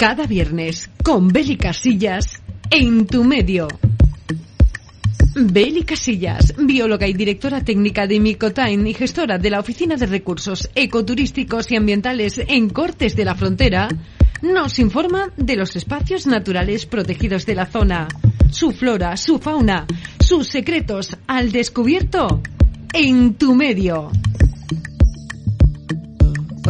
[0.00, 3.68] Cada viernes con Beli Casillas en tu medio.
[5.34, 10.70] Beli Casillas, bióloga y directora técnica de Micotain y gestora de la Oficina de Recursos
[10.74, 13.88] Ecoturísticos y Ambientales en Cortes de la Frontera,
[14.40, 18.08] nos informa de los espacios naturales protegidos de la zona,
[18.50, 19.86] su flora, su fauna,
[20.18, 22.40] sus secretos al descubierto
[22.94, 24.10] en tu medio.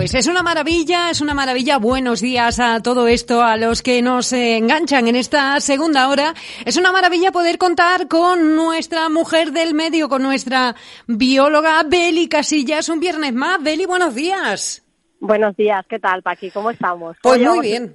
[0.00, 1.76] Pues es una maravilla, es una maravilla.
[1.76, 6.32] Buenos días a todo esto, a los que nos enganchan en esta segunda hora.
[6.64, 10.74] Es una maravilla poder contar con nuestra mujer del medio, con nuestra
[11.06, 12.88] bióloga Beli Casillas.
[12.88, 13.62] Un viernes más.
[13.62, 14.82] Beli, buenos días.
[15.20, 16.50] Buenos días, ¿qué tal, Paqui?
[16.50, 17.18] ¿Cómo estamos?
[17.22, 17.94] Pues muy bien.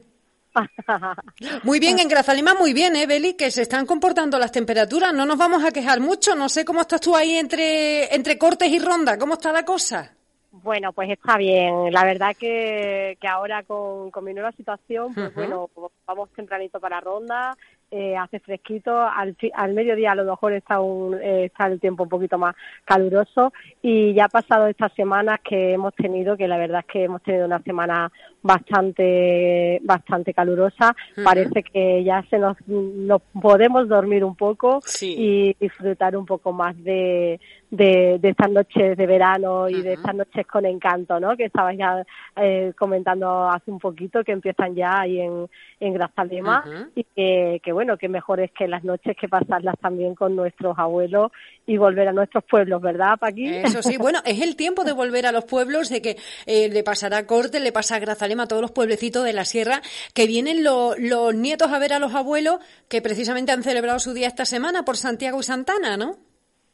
[1.63, 3.33] Muy bien, en Grazalema muy bien, ¿eh, Beli?
[3.33, 5.11] Que se están comportando las temperaturas.
[5.11, 6.35] No nos vamos a quejar mucho.
[6.35, 9.17] No sé cómo estás tú ahí entre, entre cortes y ronda.
[9.17, 10.14] ¿Cómo está la cosa?
[10.63, 11.91] Bueno, pues está bien.
[11.91, 15.69] La verdad que, que ahora con, con mi nueva situación, pues bueno,
[16.05, 17.57] vamos tempranito para ronda,
[17.97, 22.03] eh, hace fresquito, al, al mediodía a lo mejor está, un, eh, está el tiempo
[22.03, 26.57] un poquito más caluroso y ya ha pasado estas semanas que hemos tenido, que la
[26.57, 30.93] verdad es que hemos tenido una semana bastante bastante calurosa,
[31.23, 36.75] parece que ya se nos, nos, podemos dormir un poco y disfrutar un poco más
[36.83, 37.39] de,
[37.71, 41.35] de, de, estas noches de verano y de estas noches con encanto, ¿no?
[41.37, 45.47] Que estabas ya eh, comentando hace un poquito que empiezan ya ahí en,
[45.79, 46.63] en Grazalema
[46.95, 50.77] y que, que bueno, que mejor es que las noches que pasarlas también con nuestros
[50.77, 51.31] abuelos
[51.65, 53.47] y volver a nuestros pueblos, ¿verdad, Paqui?
[53.47, 56.83] Eso sí, bueno, es el tiempo de volver a los pueblos, de que eh, le
[56.83, 59.81] pasará Corte, le pasa Grazalema, a todos los pueblecitos de la sierra,
[60.13, 62.59] que vienen los nietos a ver a los abuelos
[62.89, 66.17] que precisamente han celebrado su día esta semana por Santiago y Santana, ¿no?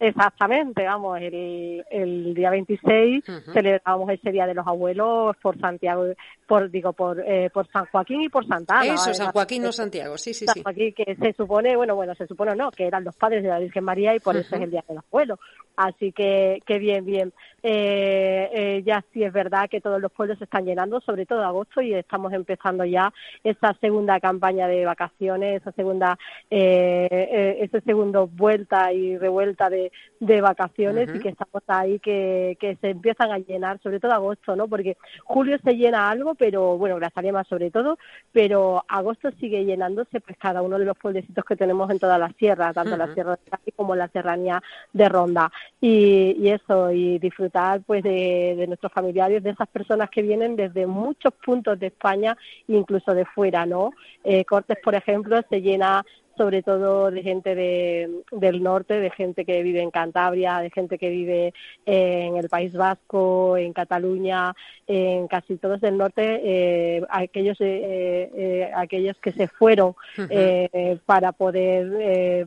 [0.04, 3.24] Exactamente, vamos, el, el día 26
[3.54, 6.06] celebramos ese Día de los Abuelos por Santiago,
[6.48, 8.96] por digo, por eh, por San Joaquín y por Santana.
[8.96, 12.26] Eso, San Joaquín, no Santiago, sí, sí, San Joaquín, que se supone, bueno, bueno, se
[12.26, 14.72] supone no, que eran los padres de la Virgen María y por eso es el
[14.72, 15.38] Día de los Abuelos.
[15.76, 17.32] Así que, que bien, bien.
[17.64, 21.44] Eh, eh, ya sí es verdad que todos los pueblos se están llenando, sobre todo
[21.44, 23.14] agosto, y estamos empezando ya
[23.44, 26.18] esa segunda campaña de vacaciones, esa segunda,
[26.50, 32.58] eh, eh, ese segundo vuelta y revuelta de, de vacaciones y que estamos ahí que,
[32.60, 34.68] que se empiezan a llenar, sobre todo agosto, ¿no?
[34.68, 36.98] Porque julio se llena algo, pero bueno,
[37.32, 37.98] más sobre todo,
[38.32, 42.30] pero agosto sigue llenándose pues cada uno de los pueblecitos que tenemos en toda la
[42.34, 44.62] sierra, tanto la sierra de Cádiz como la serranía
[44.94, 45.52] de Ronda.
[45.80, 47.51] Y, y eso, y disfrutar
[47.86, 53.14] pues de, nuestros familiares, de esas personas que vienen desde muchos puntos de España, incluso
[53.14, 53.92] de fuera, ¿no?
[54.24, 56.06] Eh, Cortes, por ejemplo, se llena
[56.38, 60.98] sobre todo de gente de, del norte, de gente que vive en Cantabria, de gente
[60.98, 61.54] que vive
[61.86, 64.54] en el País Vasco, en Cataluña,
[64.88, 69.96] en casi todos del norte, eh, aquellos eh, eh, aquellos que se fueron
[70.30, 72.46] eh, para poder eh,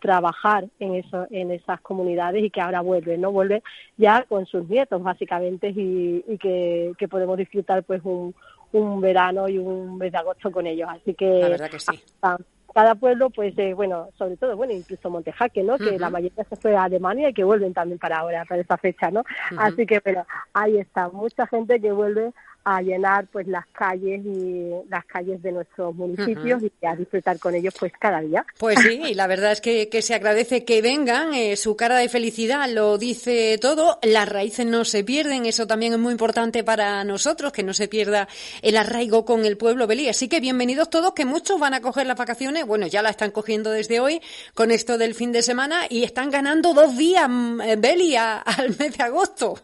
[0.00, 3.62] trabajar en eso, en esas comunidades y que ahora vuelven, no vuelven
[3.96, 8.34] ya con sus nietos básicamente y, y que, que podemos disfrutar pues un
[8.72, 10.88] un verano y un mes de agosto con ellos.
[10.90, 12.02] Así que, la verdad que sí.
[12.20, 12.38] hasta,
[12.74, 15.78] cada pueblo, pues eh, bueno, sobre todo, bueno, incluso Montejaque, ¿no?
[15.78, 15.98] Que uh -huh.
[16.00, 19.10] la mayoría se fue a Alemania y que vuelven también para ahora, para esta fecha,
[19.10, 19.20] ¿no?
[19.20, 19.58] Uh -huh.
[19.60, 22.32] Así que, bueno, ahí está, mucha gente que vuelve
[22.68, 26.72] a llenar pues las calles y las calles de nuestros municipios uh -huh.
[26.82, 28.44] y a disfrutar con ellos pues cada día.
[28.58, 31.96] Pues sí, y la verdad es que, que se agradece que vengan, eh, su cara
[31.98, 36.64] de felicidad lo dice todo, las raíces no se pierden, eso también es muy importante
[36.64, 38.26] para nosotros, que no se pierda
[38.62, 40.08] el arraigo con el pueblo Belí.
[40.08, 43.30] Así que bienvenidos todos, que muchos van a coger las vacaciones, bueno, ya la están
[43.30, 44.20] cogiendo desde hoy
[44.54, 47.30] con esto del fin de semana y están ganando dos días,
[47.64, 49.54] eh, Beli, a, al mes de agosto.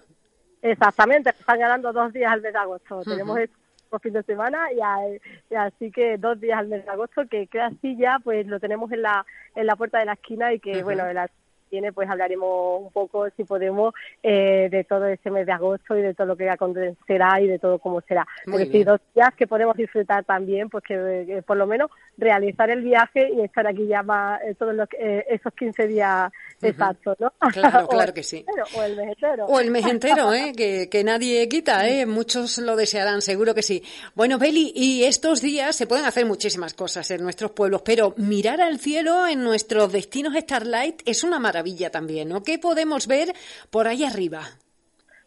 [0.62, 2.98] Exactamente, están ganando dos días al mes de agosto.
[2.98, 3.04] Uh -huh.
[3.04, 7.46] Tenemos estos fin de semana y, así que dos días al mes de agosto, que,
[7.46, 10.60] que así ya pues lo tenemos en la, en la puerta de la esquina y
[10.60, 10.84] que uh -huh.
[10.84, 11.28] bueno, la
[11.72, 16.02] viene pues hablaremos un poco si podemos eh, de todo ese mes de agosto y
[16.02, 18.26] de todo lo que acontecerá y de todo cómo será.
[18.46, 21.90] Muy es decir, dos días que podemos disfrutar también, pues que, que, por lo menos
[22.18, 26.30] realizar el viaje y estar aquí ya más, eh, todos los, eh, esos 15 días
[26.62, 27.32] exacto, ¿no?
[27.52, 28.44] Claro, claro que sí.
[28.76, 29.46] O el mes entero.
[29.46, 30.52] O el mes entero, ¿eh?
[30.56, 32.06] que, que nadie quita, ¿eh?
[32.06, 33.82] Muchos lo desearán, seguro que sí.
[34.14, 38.60] Bueno, Beli, y estos días se pueden hacer muchísimas cosas en nuestros pueblos, pero mirar
[38.60, 42.42] al cielo en nuestros destinos Starlight es una maravilla también, ¿no?
[42.42, 43.34] ¿Qué podemos ver
[43.70, 44.42] por ahí arriba?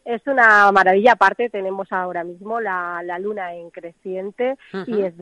[0.05, 1.13] Es una maravilla.
[1.13, 4.55] Aparte, tenemos ahora mismo la, la luna en creciente
[4.85, 5.15] y es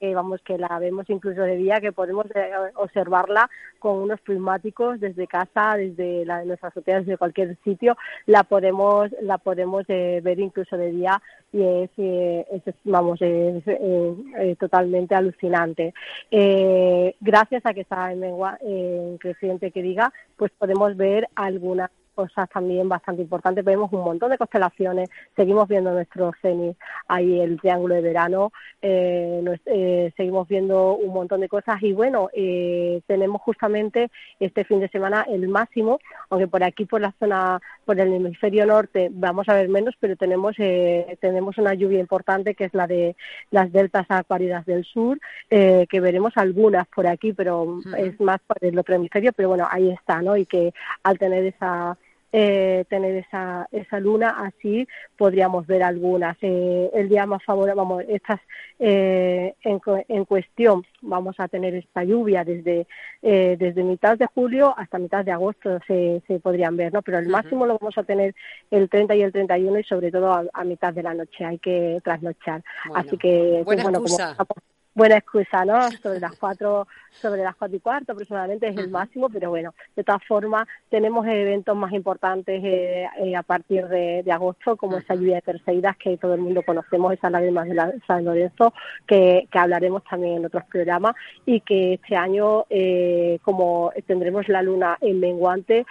[0.00, 3.48] que vamos que la vemos incluso de día que podemos eh, observarla
[3.78, 7.96] con unos prismáticos desde casa desde la, nuestras azoteas desde cualquier sitio.
[8.26, 13.62] La podemos la podemos eh, ver incluso de día y es, eh, es vamos es,
[14.58, 15.92] totalmente alucinante.
[17.20, 22.86] Gracias a que está en, en creciente que diga pues podemos ver algunas cosas también
[22.86, 23.64] bastante importantes.
[23.64, 26.76] Vemos un montón de constelaciones, seguimos viendo nuestro cenit,
[27.08, 28.52] ahí el triángulo de verano,
[28.82, 34.80] eh, eh, seguimos viendo un montón de cosas y bueno, eh, tenemos justamente este fin
[34.80, 39.48] de semana el máximo, aunque por aquí, por la zona, por el hemisferio norte, vamos
[39.48, 40.56] a ver menos, pero tenemos,
[41.20, 43.16] tenemos una lluvia importante que es la de
[43.50, 45.18] las deltas acuáridas del sur,
[45.48, 49.90] que veremos algunas por aquí, pero es más por el otro hemisferio, pero bueno, ahí
[49.90, 50.36] está, ¿no?
[50.36, 51.96] Y que al tener esa
[52.32, 54.86] eh, tener esa, esa luna, así
[55.16, 56.36] podríamos ver algunas.
[56.42, 58.40] Eh, el día más favorable, vamos, estas
[58.78, 62.86] eh, en, en, cuestión, vamos a tener esta lluvia desde,
[63.22, 67.02] eh, desde mitad de julio hasta mitad de agosto se, se podrían ver, ¿no?
[67.02, 68.34] Pero el máximo lo vamos a tener
[68.70, 72.00] el 30 y el 31 y sobre todo a, mitad de la noche, hay que
[72.04, 72.62] trasnochar.
[72.94, 74.16] Así que, pues, bueno, como
[74.94, 75.90] buena excusa, ¿no?
[76.02, 80.04] Sobre las cuatro, sobre las cuatro y cuarto aproximadamente es el máximo, pero bueno, de
[80.04, 85.36] todas formas tenemos eventos más importantes eh, eh, a partir de, agosto, como esa lluvia
[85.36, 88.72] de Perseidas que todo el mundo conocemos, esas lágrimas de la, San Lorenzo,
[89.06, 91.14] que, que, hablaremos también en otros programas
[91.46, 95.86] y que este año, eh, como tendremos la luna en menguante,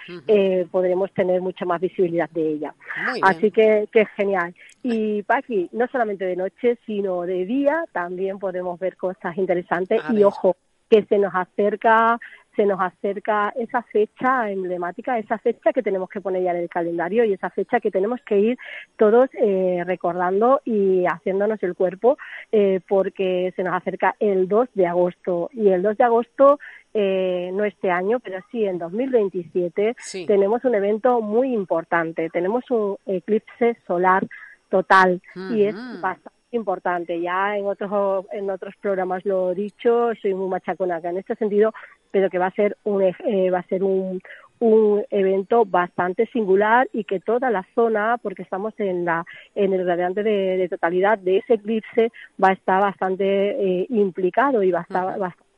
[0.70, 2.74] podremos tener mucha más visibilidad de ella.
[3.22, 4.54] Así que, que genial.
[4.82, 10.02] Y Paqui, no solamente de noche, sino de día también podemos ver cosas interesantes.
[10.10, 10.56] Y ojo,
[10.88, 12.18] que se nos acerca
[12.56, 16.68] se nos acerca esa fecha emblemática, esa fecha que tenemos que poner ya en el
[16.68, 18.58] calendario y esa fecha que tenemos que ir
[18.96, 22.18] todos eh, recordando y haciéndonos el cuerpo
[22.50, 25.48] eh, porque se nos acerca el 2 de agosto.
[25.52, 26.58] Y el 2 de agosto
[26.92, 29.94] eh, no este año, pero sí en 2027
[30.26, 34.26] tenemos un evento muy importante, tenemos un eclipse solar
[34.70, 35.20] total.
[35.52, 37.20] Y es bastante importante.
[37.20, 41.72] Ya en otros en otros programas lo he dicho, soy muy machacona en este sentido,
[42.10, 44.20] pero que va a ser un eh, va a ser un,
[44.58, 49.24] un evento bastante singular y que toda la zona, porque estamos en la
[49.54, 52.12] en el radiante de, totalidad de ese eclipse,
[52.42, 55.50] va a estar bastante eh, implicado y va a estar bastante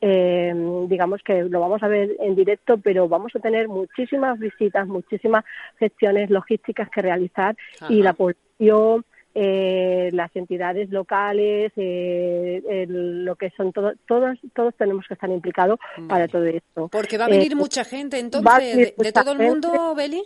[0.00, 0.54] eh,
[0.88, 5.42] digamos que lo vamos a ver en directo, pero vamos a tener muchísimas visitas, muchísimas
[5.78, 7.56] gestiones logísticas que realizar
[7.88, 8.47] y la población
[9.34, 15.78] eh, las entidades locales, eh, lo que son todos, todos tenemos que estar implicados
[16.08, 16.88] para todo esto.
[16.88, 20.22] Porque va a venir eh, mucha gente entonces de, todo el mundo, Beli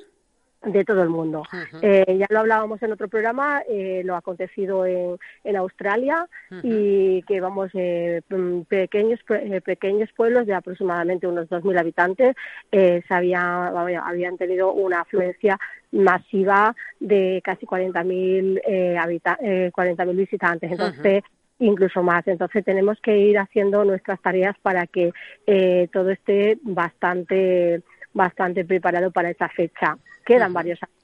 [0.64, 1.42] de todo el mundo.
[1.82, 6.26] eh, ya lo hablábamos en otro programa, eh, lo ha acontecido en, en Australia
[6.62, 12.36] y que vamos, eh, mm, pequeños eh, pequeños pueblos de aproximadamente unos 2.000 habitantes
[12.70, 15.58] eh, se habían tenido una afluencia
[15.90, 18.96] masiva de casi 40.000 eh,
[19.40, 20.70] eh, 40.000 visitantes.
[20.70, 21.22] Entonces,
[21.58, 22.26] incluso más.
[22.26, 25.12] Entonces tenemos que ir haciendo nuestras tareas para que
[25.46, 27.82] eh, todo esté bastante
[28.14, 29.96] bastante preparado para esa fecha.
[30.24, 30.96] Quedan varios años.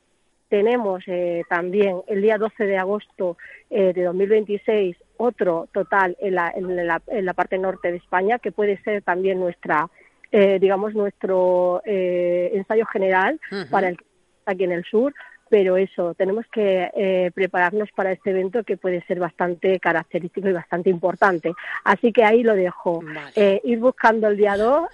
[0.49, 3.37] Tenemos eh, también el día 12 de agosto
[3.69, 8.38] eh, de 2026 otro total en la, en, la, en la parte norte de España
[8.38, 9.91] que puede ser también nuestra,
[10.33, 13.38] eh, digamos, nuestro eh, ensayo general
[13.71, 13.99] para el
[14.47, 15.15] aquí en el sur,
[15.49, 20.52] pero eso, tenemos que eh, prepararnos para este evento que puede ser bastante característico y
[20.52, 21.52] bastante importante.
[21.85, 23.00] Así que ahí lo dejo.
[23.35, 24.88] Eh, ir buscando el día 2.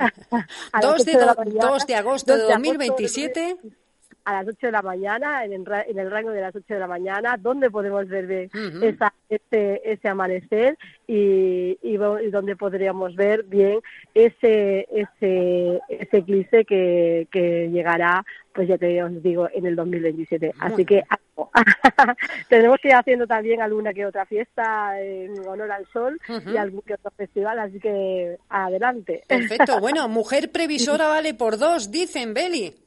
[0.80, 1.12] 2 de,
[1.86, 3.56] de, agosto de 2027
[4.24, 6.80] a las 8 de la mañana, en el, en el rango de las 8 de
[6.80, 8.48] la mañana, donde podemos ver
[8.82, 13.80] esa, ese, ese amanecer y, y, donde podríamos ver bien
[14.14, 20.54] ese, ese, ese eclipse que, que llegará, pues ya te os digo, en el 2027.
[20.58, 21.02] Así que
[22.48, 26.82] tenemos que ir haciendo también alguna que otra fiesta en honor al sol y algún
[26.82, 29.22] que otro festival, así que adelante.
[29.26, 29.74] Perfecto.
[29.84, 32.83] Bueno, mujer previsora vale por dos, dicen, Beli.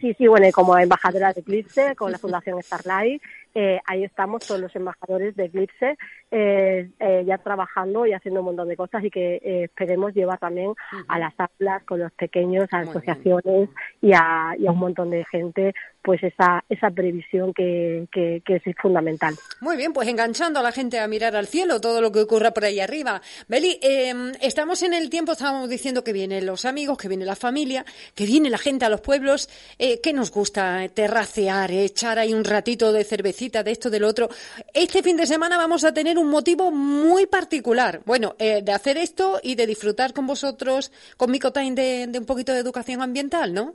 [0.00, 3.20] Sí, sí, bueno, como embajadora de Eclipse con la Fundación Starlight
[3.54, 5.96] eh, ahí estamos todos los embajadores de Eclipse
[6.30, 10.74] eh, eh, ya trabajando y haciendo un montón de cosas y que esperemos llevar también
[11.08, 13.70] a las aulas con los pequeños, a asociaciones
[14.02, 18.62] y a, y a, un montón de gente pues esa, esa previsión que, que, es
[18.80, 19.34] fundamental.
[19.60, 22.52] Muy bien, pues enganchando a la gente a mirar al cielo todo lo que ocurra
[22.52, 23.20] por ahí arriba.
[23.46, 27.36] Beli, em, estamos en el tiempo, estábamos diciendo que vienen los amigos, que viene la
[27.36, 29.50] familia, que viene la gente a los pueblos.
[29.78, 30.88] Eh, ¿Qué nos gusta?
[30.88, 33.04] Terracear, echar ahí un ratito de
[33.38, 34.28] cervecita, de esto, del otro.
[34.74, 38.00] Este fin de semana vamos a tener un motivo muy particular.
[38.04, 42.26] Bueno, eh, de hacer esto y de disfrutar con vosotros, con Micotime, de, de un
[42.26, 43.74] poquito de educación ambiental, ¿no?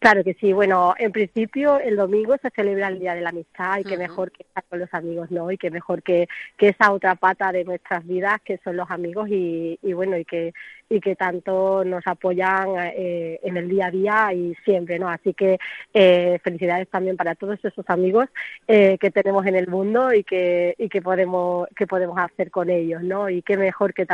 [0.00, 0.52] Claro que sí.
[0.54, 4.32] Bueno, en principio el domingo se celebra el Día de la Amistad y qué mejor
[4.32, 5.50] que estar con los amigos, ¿no?
[5.50, 6.26] Y qué mejor que,
[6.56, 10.24] que esa otra pata de nuestras vidas que son los amigos y, y bueno, y
[10.24, 10.54] que,
[10.90, 15.08] y que tanto nos apoyan eh, en el día a día y siempre, ¿no?
[15.08, 15.56] Así que
[15.94, 18.26] eh, felicidades también para todos esos amigos
[18.66, 22.70] eh, que tenemos en el mundo y que, y que podemos, que podemos hacer con
[22.70, 23.30] ellos, ¿no?
[23.30, 24.04] Y qué mejor que,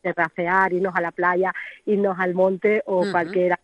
[0.00, 1.52] terracear, irnos a la playa,
[1.86, 3.58] irnos al monte o cualquier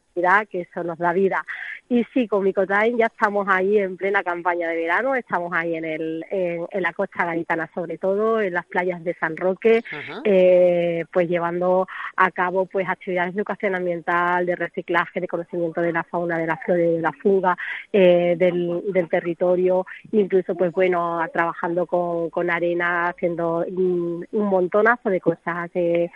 [0.51, 1.45] que eso nos da vida.
[1.89, 5.85] Y sí, con Micotime ya estamos ahí en plena campaña de verano, estamos ahí en,
[5.85, 9.83] el, en, la costa gaditana sobre todo, en las playas de San Roque,
[10.25, 11.87] eh, pues llevando
[12.17, 16.47] a cabo pues actividades de educación ambiental, de reciclaje, de conocimiento de la fauna, de
[16.47, 17.57] la flora y de la fuga,
[17.93, 25.21] eh, del, del, territorio, incluso pues bueno, trabajando con, con arena, haciendo un, montonazo de
[25.21, 26.11] cosas, eh,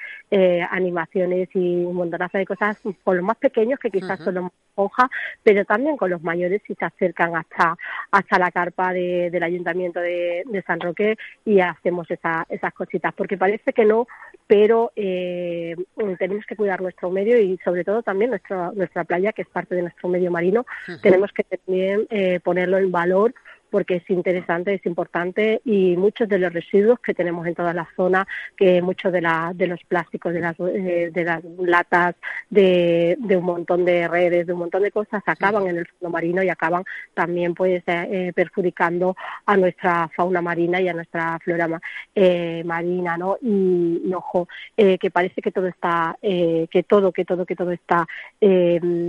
[0.70, 5.08] animaciones y un montonazo de cosas con los más pequeños que quizás son los hojas,
[5.42, 7.76] pero también con los mayores si se acercan hasta,
[8.10, 13.72] hasta la carpa del ayuntamiento de, San Roque y hacemos esa, esas cositas, porque parece
[13.72, 14.06] que no,
[14.46, 15.74] pero eh,
[16.22, 19.74] tenemos que cuidar nuestro medio y sobre todo también nuestra, nuestra playa, que es parte
[19.74, 20.64] de nuestro medio marino,
[21.02, 23.34] tenemos que también eh, ponerlo en valor
[23.72, 27.88] porque es interesante, es importante y muchos de los residuos que tenemos en toda la
[27.96, 32.14] zona, que muchos de, la, de los plásticos, de las, eh, de las latas,
[32.50, 36.10] de, de, un montón de redes, de un montón de cosas, acaban en el fondo
[36.10, 41.38] marino y acaban también pues eh, eh, perjudicando a nuestra fauna marina y a nuestra
[41.42, 41.66] flora
[42.64, 43.38] marina, ¿no?
[43.40, 48.06] Y, ojo, que parece que todo está, que todo, que todo, que todo está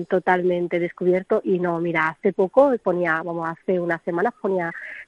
[0.07, 4.52] totalmente descubierto y no, mira, hace poco ponía, vamos, hace unas semanas ponía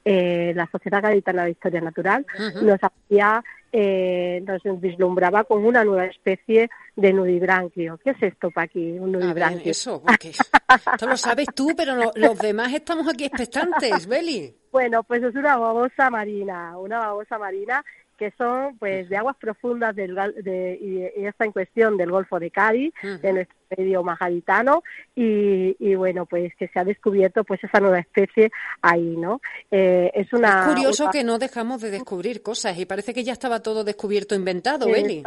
[0.04, 2.24] eh, la Sociedad Gaditana de Historia Natural,
[2.62, 7.98] nos hacía eh, nos vislumbraba con una nueva especie de nudibranquio.
[8.02, 8.92] ¿Qué es esto, Paqui?
[8.98, 9.70] Un nudibranquio.
[9.70, 14.54] eso, porque esto lo sabes tú, pero los demás estamos aquí expectantes, Beli.
[14.76, 17.82] Bueno, pues es una babosa marina, una babosa marina
[18.18, 22.50] que son pues de aguas profundas del, de, y, está en cuestión del Golfo de
[22.50, 24.82] Cádiz, de nuestro medio majaditano,
[25.14, 28.50] y, y, bueno, pues que se ha descubierto pues esa nueva especie
[28.82, 29.40] ahí, ¿no?
[29.70, 30.66] Eh, es una...
[30.66, 34.88] curioso que no dejamos de descubrir cosas y parece que ya estaba todo descubierto, inventado,
[34.88, 35.22] Beli.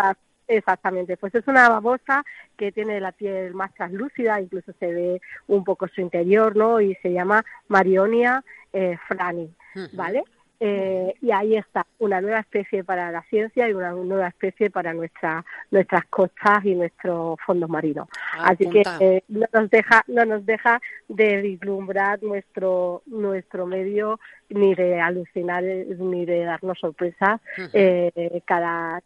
[0.49, 2.23] Exactamente, pues es una babosa
[2.57, 6.81] que tiene la piel más translúcida, incluso se ve un poco su interior, ¿no?
[6.81, 9.53] Y se llama Marionia eh, frani,
[9.93, 10.23] ¿vale?
[10.61, 14.93] Eh, y ahí está una nueva especie para la ciencia y una nueva especie para
[14.93, 18.09] nuestra, nuestras costas y nuestros fondos marinos.
[18.33, 24.19] Ah, Así que eh, no nos deja no nos deja de vislumbrar nuestro nuestro medio
[24.49, 27.39] ni de alucinar ni de darnos sorpresas
[27.71, 29.01] eh, cada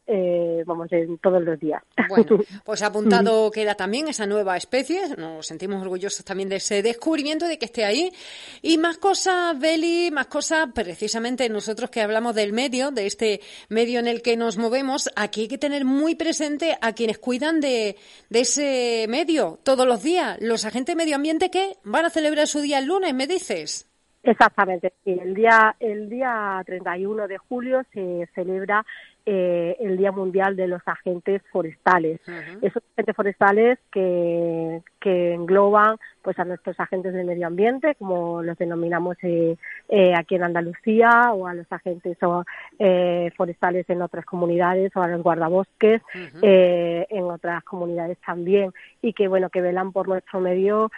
[0.66, 1.84] vamos en todos los días.
[2.08, 5.02] Bueno, pues apuntado queda también esa nueva especie.
[5.18, 8.12] Nos sentimos orgullosos también de ese descubrimiento de que esté ahí
[8.62, 14.00] y más cosas, Beli, más cosas precisamente nosotros que hablamos del medio, de este medio
[14.00, 17.96] en el que nos movemos, aquí hay que tener muy presente a quienes cuidan de,
[18.30, 20.38] ese medio todos los días.
[20.42, 23.90] Los agentes de medio ambiente que van a celebrar su día el lunes, me dices.
[24.24, 28.86] Exactamente, El día, el día 31 de julio se celebra
[29.26, 32.22] eh, el Día Mundial de los Agentes Forestales.
[32.62, 38.58] Esos agentes forestales que, que engloban pues a nuestros agentes del medio ambiente, como los
[38.58, 39.58] denominamos eh,
[39.90, 42.46] eh, aquí en Andalucía, o a los agentes o,
[42.80, 46.02] eh, forestales en otras comunidades, o a los guardabosques
[46.42, 50.90] en otras comunidades también, y que bueno que velan por nuestro medio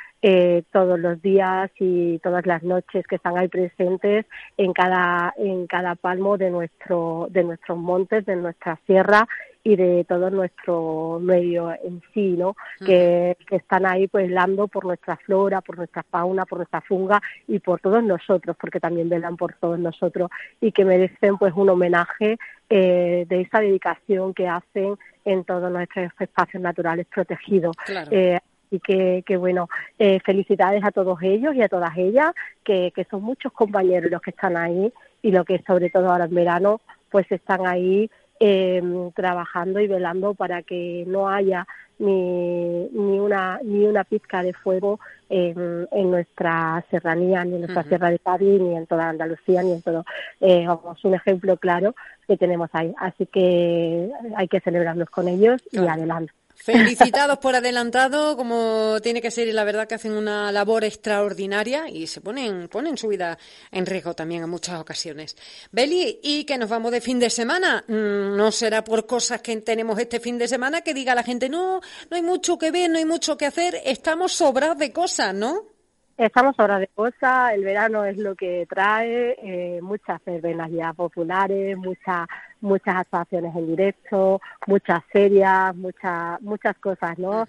[0.71, 4.25] todos los días y todas las noches que están ahí presentes
[4.57, 9.27] en cada en cada palmo de nuestro de nuestros montes, de nuestra sierra
[9.65, 12.55] y de todo nuestro medio en sí, ¿no?
[12.85, 17.57] Que, están ahí pues velando por nuestra flora, por nuestra fauna, por nuestra funga y
[17.57, 20.29] por todos nosotros, porque también velan por todos nosotros
[20.61, 22.37] y que merecen pues un homenaje
[22.69, 27.75] eh, de esa dedicación que hacen en todos nuestros espacios naturales protegidos.
[28.11, 29.69] Eh, Así que, que bueno,
[29.99, 34.21] eh, felicidades a todos ellos y a todas ellas, que, que son muchos compañeros los
[34.21, 34.91] que están ahí
[35.21, 36.81] y lo que sobre todo ahora en verano,
[37.11, 38.81] pues están ahí eh,
[39.15, 41.67] trabajando y velando para que no haya
[41.99, 44.99] ni, ni una ni una pizca de fuego
[45.29, 49.71] en, en nuestra serranía, ni en nuestra Sierra de Cádiz, ni en toda Andalucía, ni
[49.71, 50.05] en todo.
[50.41, 51.95] Eh, vamos, un ejemplo claro
[52.27, 52.93] que tenemos ahí.
[52.97, 56.33] Así que hay que celebrarnos con ellos y adelante.
[56.55, 61.89] Felicitados por adelantado, como tiene que ser, y la verdad que hacen una labor extraordinaria
[61.89, 63.37] y se ponen, ponen su vida
[63.71, 65.35] en riesgo también en muchas ocasiones.
[65.71, 67.83] Beli, y que nos vamos de fin de semana.
[67.87, 71.49] Mm, no será por cosas que tenemos este fin de semana que diga la gente,
[71.49, 75.33] no, no hay mucho que ver, no hay mucho que hacer, estamos sobrados de cosas,
[75.33, 75.74] ¿no?
[76.17, 81.77] Estamos ahora de cosas, el verano es lo que trae, eh, muchas verbenas ya populares,
[81.77, 82.27] muchas
[82.61, 87.45] muchas actuaciones en directo, muchas ferias, muchas muchas cosas, ¿no?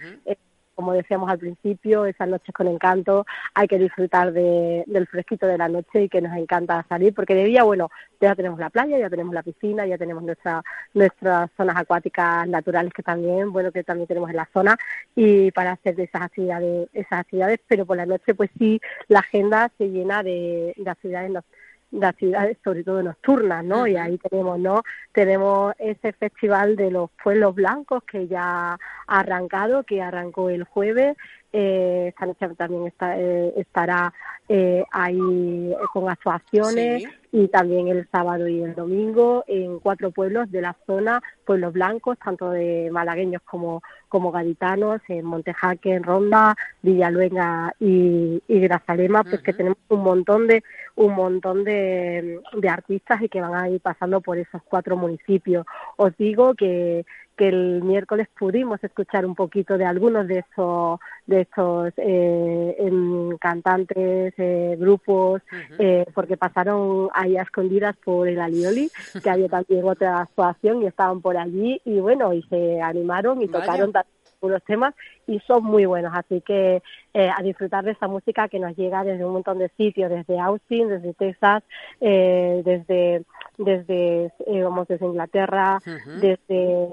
[0.77, 5.59] Como decíamos al principio, esas noches con encanto, hay que disfrutar de, del fresquito de
[5.59, 7.91] la noche y que nos encanta salir, porque de día, bueno,
[8.21, 10.63] ya tenemos la playa, ya tenemos la piscina, ya tenemos nuestra,
[10.95, 14.77] nuestras zonas acuáticas naturales que también, bueno, que también tenemos en la zona,
[15.15, 18.79] y para hacer esas actividades, esas actividades, pero por la noche, pues sí,
[19.09, 21.56] la agenda se llena de, de actividades nocturnas
[21.91, 23.87] las ciudades, sobre todo nocturnas, ¿no?
[23.87, 24.83] Y ahí tenemos, ¿no?
[25.13, 31.17] Tenemos ese festival de los pueblos blancos que ya ha arrancado, que arrancó el jueves.
[31.53, 34.13] Eh, esta noche también está, eh, estará
[34.49, 40.61] eh, ahí con actuaciones y también el sábado y el domingo en cuatro pueblos de
[40.61, 47.75] la zona, pueblos blancos, tanto de malagueños como, como gaditanos, en Montejaque, en Ronda, Villaluenga
[47.81, 50.63] y, y Grazalema, pues que tenemos un montón de
[50.97, 55.67] un montón de, de artistas y que van a ir pasando por esos cuatro municipios.
[55.97, 57.05] Os digo que
[57.37, 62.91] que el miércoles pudimos escuchar un poquito de algunos de estos de estos eh,
[63.39, 65.43] cantantes eh, grupos
[65.79, 68.91] eh, porque pasaron ahí a escondidas por el Alioli
[69.23, 73.49] que había también otra actuación y estaban por allí y bueno y se animaron y
[73.49, 73.93] tocaron
[74.41, 74.95] unos temas
[75.27, 76.13] y son muy buenos.
[76.15, 76.83] Así que
[77.17, 80.39] eh, a disfrutar de esa música que nos llega desde un montón de sitios desde
[80.39, 81.63] Austin desde Texas
[81.99, 83.25] eh, desde
[83.57, 85.79] desde eh, vamos desde Inglaterra
[86.21, 86.89] desde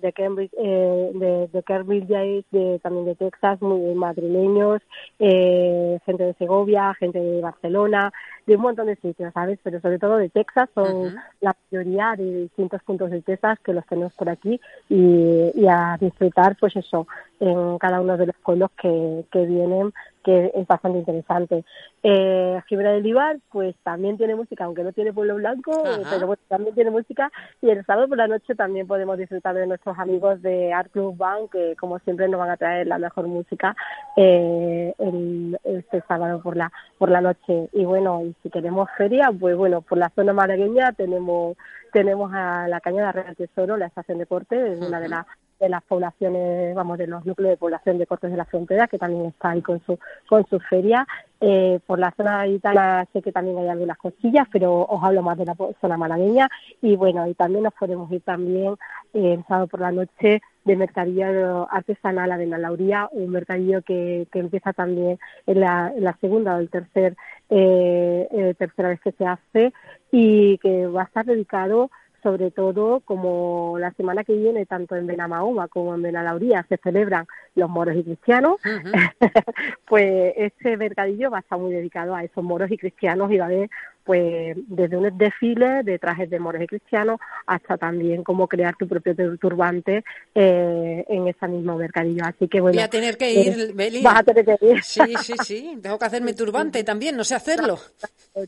[0.00, 2.08] de Cambridge eh, de, de Cambridge
[2.50, 4.80] de, también de Texas muy madrileños
[5.18, 8.10] eh, gente de Segovia gente de Barcelona
[8.46, 12.44] de un montón de sitios sabes pero sobre todo de Texas son la mayoría de
[12.44, 14.58] distintos puntos de Texas que los tenemos por aquí
[14.88, 17.06] y, y a disfrutar pues eso
[17.52, 21.64] en cada uno de los pueblos que, que vienen que es bastante interesante.
[22.02, 26.42] Eh, Gibra del Ibar, pues también tiene música, aunque no tiene pueblo blanco, pero bueno,
[26.48, 27.30] también tiene música.
[27.60, 31.16] Y el sábado por la noche también podemos disfrutar de nuestros amigos de Art Club
[31.16, 33.76] Band, que como siempre nos van a traer la mejor música
[34.16, 37.68] eh, el, este sábado por la por la noche.
[37.72, 41.56] Y bueno, y si queremos feria, pues bueno, por la zona malagueña tenemos
[41.92, 45.26] tenemos a la Cañada Real Tesoro, la estación de corte, es una de las
[45.62, 48.98] de las poblaciones, vamos, de los núcleos de población de Cortes de la Frontera, que
[48.98, 49.98] también está ahí con su,
[50.28, 51.06] con su feria.
[51.40, 55.38] Eh, por la zona gaditana sé que también hay algunas cosillas, pero os hablo más
[55.38, 56.48] de la zona malagueña.
[56.80, 58.74] Y bueno, y también nos podemos ir también
[59.14, 64.26] eh, sábado por la noche de mercadillo artesanal a de la Lauría, un mercadillo que,
[64.32, 67.16] que empieza también en la, en la segunda o el tercer
[67.50, 69.72] eh, eh, tercera vez que se hace
[70.10, 71.90] y que va a estar dedicado
[72.22, 77.26] sobre todo como la semana que viene, tanto en Benamahoma como en Benalauría, se celebran
[77.54, 78.56] los moros y cristianos,
[79.86, 83.44] pues este mercadillo va a estar muy dedicado a esos moros y cristianos y va
[83.44, 83.70] a haber
[84.04, 88.88] pues desde un desfile de trajes de moros y cristianos hasta también cómo crear tu
[88.88, 92.24] propio turbante eh, en ese mismo mercadillo.
[92.24, 92.76] Así que bueno.
[92.76, 94.02] Voy a tener que ir, eh, Beli.
[94.02, 94.82] Vas a tener que ir.
[94.82, 95.78] Sí, sí, sí.
[95.82, 97.78] Tengo que hacerme turbante también, no sé hacerlo.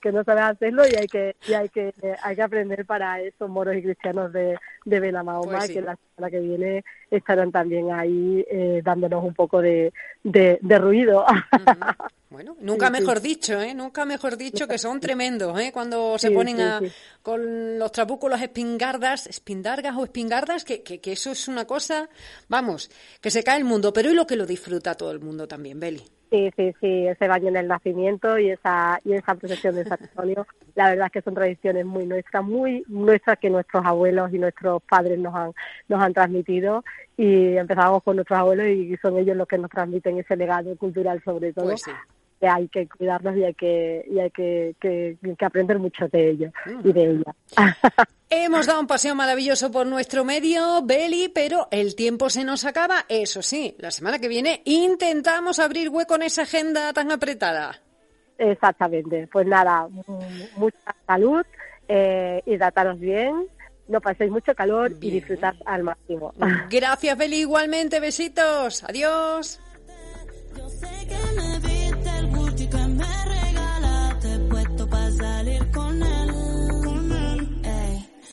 [0.00, 3.48] Que no sabes hacerlo y hay que, y hay que, hay que aprender para esos
[3.48, 8.44] moros y cristianos de, de Benamahoma, pues que la semana que viene estarán también ahí
[8.50, 11.24] eh, dándonos un poco de, de, ruido.
[12.34, 13.74] Bueno, nunca mejor dicho, ¿eh?
[13.74, 15.70] Nunca mejor dicho que son tremendos, ¿eh?
[15.72, 16.80] Cuando se ponen a,
[17.22, 22.08] con los trapúculos espingardas, espindargas o espingardas, que, que, que, eso es una cosa,
[22.48, 25.46] vamos, que se cae el mundo, pero y lo que lo disfruta todo el mundo
[25.46, 26.02] también, Beli.
[26.28, 29.98] Sí, sí, sí, ese baño en el nacimiento y esa y esa procesión de San
[30.02, 30.44] Antonio,
[30.74, 34.82] la verdad es que son tradiciones muy nuestras, muy nuestras que nuestros abuelos y nuestros
[34.82, 35.52] padres nos han
[35.86, 36.82] nos han transmitido
[37.16, 41.22] y empezamos con nuestros abuelos y son ellos los que nos transmiten ese legado cultural
[41.24, 41.66] sobre todo.
[41.66, 41.84] Pues
[42.44, 46.50] que hay que cuidarnos y hay que, y hay que, que, aprender mucho de ello
[46.84, 47.34] y de ella.
[48.28, 53.06] Hemos dado un paseo maravilloso por nuestro medio, Beli, pero el tiempo se nos acaba.
[53.08, 57.80] Eso sí, la semana que viene intentamos abrir hueco en esa agenda tan apretada.
[58.36, 59.26] Exactamente.
[59.32, 59.88] Pues nada,
[60.56, 61.46] mucha salud,
[61.88, 63.46] eh, hidrataros bien,
[63.88, 66.34] no paséis mucho calor y disfrutad al máximo.
[66.68, 68.00] Gracias, Beli, igualmente.
[68.00, 68.84] Besitos.
[68.84, 69.60] Adiós
[73.06, 73.43] me